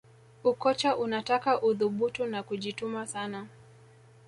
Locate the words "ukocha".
0.43-0.97